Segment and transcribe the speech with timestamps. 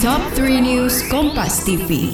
[0.00, 2.08] Top 3 News Kompas TV.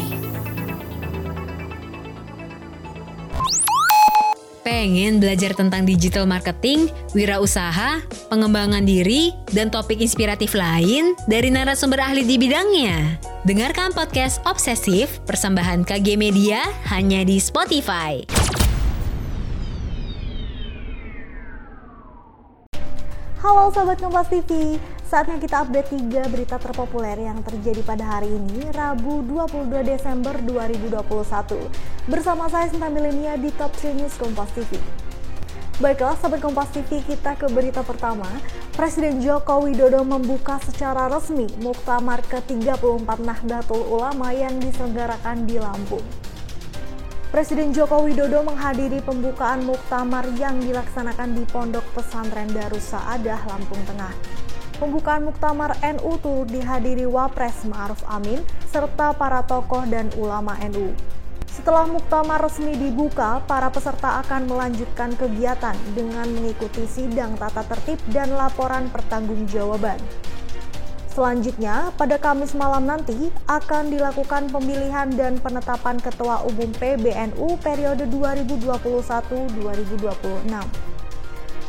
[4.67, 12.27] Pengen belajar tentang digital marketing, wirausaha, pengembangan diri, dan topik inspiratif lain dari narasumber ahli
[12.27, 13.23] di bidangnya?
[13.47, 18.19] Dengarkan podcast Obsesif persembahan KG Media hanya di Spotify.
[23.39, 24.75] Halo Sobat Kompas TV,
[25.07, 32.11] saatnya kita update 3 berita terpopuler yang terjadi pada hari ini, Rabu 22 Desember 2021.
[32.11, 34.83] Bersama saya Sinta Milenia di Top 3 News Kompas TV.
[35.79, 38.27] Baiklah Sobat Kompas TV, kita ke berita pertama.
[38.75, 46.03] Presiden Joko Widodo membuka secara resmi Muktamar ke-34 Nahdlatul Ulama yang diselenggarakan di Lampung.
[47.31, 54.46] Presiden Joko Widodo menghadiri pembukaan muktamar yang dilaksanakan di Pondok Pesantren Darus Saadah, Lampung Tengah.
[54.77, 60.93] Pembukaan muktamar NU turut dihadiri Wapres Ma'ruf Amin serta para tokoh dan ulama NU.
[61.49, 68.37] Setelah muktamar resmi dibuka, para peserta akan melanjutkan kegiatan dengan mengikuti sidang tata tertib dan
[68.37, 69.97] laporan pertanggungjawaban.
[71.17, 80.53] Selanjutnya, pada Kamis malam nanti akan dilakukan pemilihan dan penetapan Ketua Umum PBNU periode 2021-2026.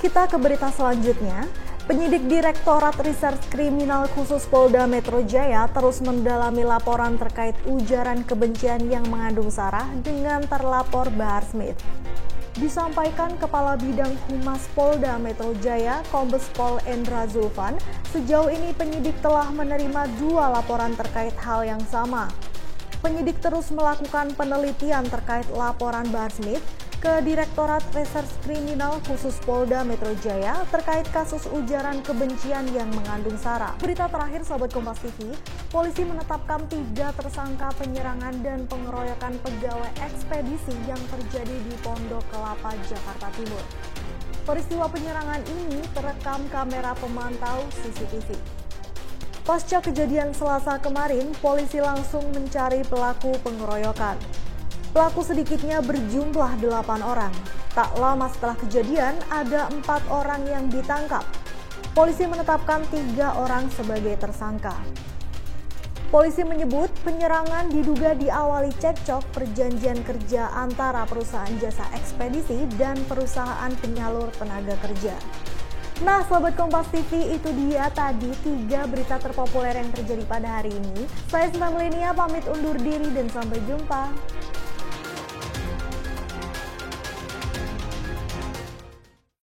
[0.04, 1.48] Kita ke berita selanjutnya.
[1.88, 9.08] Penyidik Direktorat Reserse Kriminal Khusus Polda Metro Jaya terus mendalami laporan terkait ujaran kebencian yang
[9.08, 11.80] mengandung sara dengan terlapor Bahar Smith
[12.60, 17.80] disampaikan Kepala Bidang Humas Polda Metro Jaya, Kombes Pol Endra Zulfan,
[18.12, 22.28] sejauh ini penyidik telah menerima dua laporan terkait hal yang sama.
[23.00, 26.66] Penyidik terus melakukan penelitian terkait laporan Bahar Smith
[26.98, 33.78] ke Direktorat Reserse Kriminal khusus Polda Metro Jaya terkait kasus ujaran kebencian yang mengandung sara.
[33.78, 35.30] Berita terakhir Sobat Kompas TV,
[35.70, 43.30] polisi menetapkan tiga tersangka penyerangan dan pengeroyokan pegawai ekspedisi yang terjadi di Pondok Kelapa, Jakarta
[43.38, 43.62] Timur.
[44.42, 48.34] Peristiwa penyerangan ini terekam kamera pemantau CCTV.
[49.46, 54.18] Pasca kejadian Selasa kemarin, polisi langsung mencari pelaku pengeroyokan.
[54.98, 57.30] Pelaku sedikitnya berjumlah delapan orang.
[57.78, 61.22] Tak lama setelah kejadian, ada empat orang yang ditangkap.
[61.94, 64.74] Polisi menetapkan tiga orang sebagai tersangka.
[66.10, 74.34] Polisi menyebut penyerangan diduga diawali cekcok perjanjian kerja antara perusahaan jasa ekspedisi dan perusahaan penyalur
[74.34, 75.14] tenaga kerja.
[76.02, 81.06] Nah, Sobat Kompas TV, itu dia tadi tiga berita terpopuler yang terjadi pada hari ini.
[81.30, 84.10] Saya Sinta Melenia pamit undur diri dan sampai jumpa.